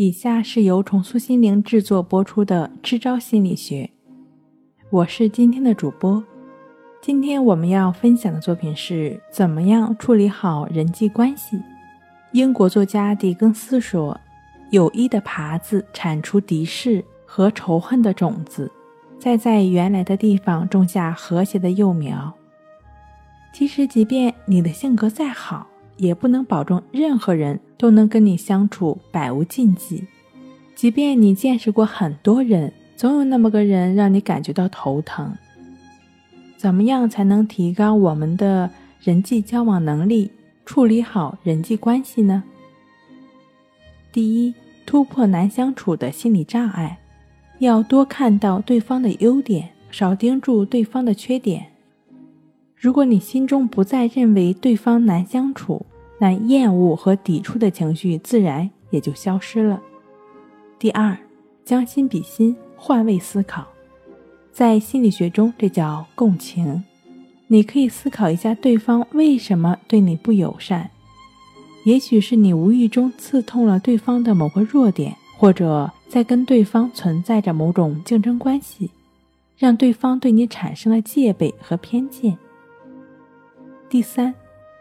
[0.00, 3.90] 以下是由重塑心灵制作播出的《支招心理学》，
[4.90, 6.22] 我是今天的主播。
[7.02, 11.60] 今天我们要分享的作品是怎么样处理好人际关系。
[12.30, 14.16] 英国作家狄更斯说
[14.70, 18.70] ：“有益的耙子铲除敌视和仇恨的种子，
[19.18, 22.32] 再在原来的地方种下和谐的幼苗。”
[23.52, 25.66] 其实，即便你的性格再好，
[25.98, 30.04] 也不能保证任何人都能跟你相处百无禁忌。
[30.74, 35.34] 即便你见识过很多人，总有那么个人让你感觉到头疼。
[36.56, 38.70] 怎么样才能提高我们的
[39.00, 40.30] 人际交往能力，
[40.64, 42.42] 处理好人际关系呢？
[44.10, 44.54] 第一，
[44.86, 46.98] 突破难相处的心理障碍，
[47.58, 51.66] 要多看到对方的优点，少盯住对方的缺点。
[52.76, 55.84] 如果你心中不再认为对方难相处，
[56.18, 59.80] 那厌恶和抵触的情绪自然也就消失了。
[60.78, 61.16] 第二，
[61.64, 63.66] 将心比心，换位思考，
[64.52, 66.84] 在心理学中这叫共情。
[67.46, 70.90] 你可以思考一下对方为什么对你不友善，
[71.84, 78.90] 也许是你无意中刺痛了对方的某个弱点，或者在跟对方存在着某种竞争关系，
[79.56, 82.36] 让对方对你产生了戒备和偏见。
[83.88, 84.34] 第三，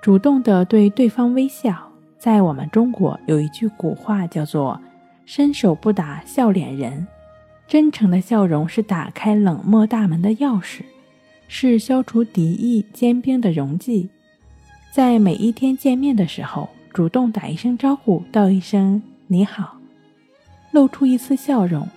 [0.00, 1.76] 主动的对对方微笑。
[2.18, 4.78] 在我们中国有一句古话叫做
[5.24, 7.06] “伸手不打笑脸人”，
[7.66, 10.82] 真诚的笑容是打开冷漠大门的钥匙，
[11.48, 14.08] 是消除敌意坚冰的溶剂。
[14.92, 19.78] 在每一天见面的时候，主动打一声招呼，道一声你好，
[20.72, 21.88] 露出一丝笑容，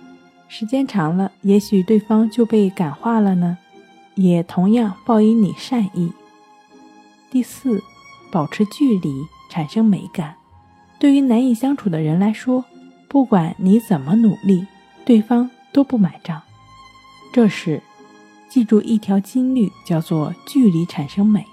[0.48, 3.58] 时间长了，也许对方就被感化了呢。
[4.14, 6.10] 也同样报以你善意。
[7.30, 7.82] 第四，
[8.34, 10.34] 保持距离，产生美感。
[10.98, 12.64] 对于难以相处的人来说，
[13.06, 14.66] 不管你怎么努力，
[15.04, 16.42] 对方都不买账。
[17.32, 17.80] 这时，
[18.48, 21.46] 记住一条金律，叫做距离产生美。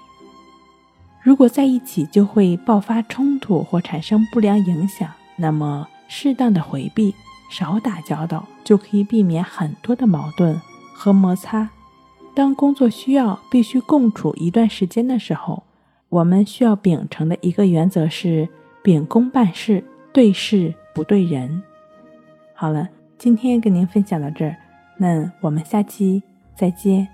[1.22, 7.14] 如果在一起就会爆发冲突或产生不良影响，那么适当的回避，
[7.48, 10.60] 少打交道，就可以避免很多的矛盾
[10.92, 11.70] 和摩擦。
[12.34, 15.62] 当工作需要必须共处一段时间的时候，
[16.12, 18.46] 我们需要秉承的一个原则是
[18.82, 21.62] 秉公办事，对事不对人。
[22.52, 22.86] 好了，
[23.16, 24.54] 今天跟您分享到这儿，
[24.98, 26.22] 那我们下期
[26.54, 27.08] 再见。